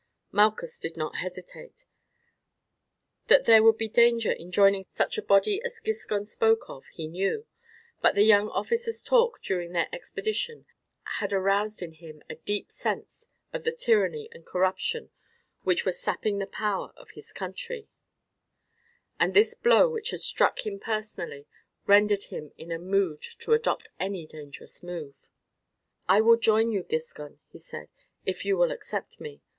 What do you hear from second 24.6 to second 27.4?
move. "I will join you, Giscon,"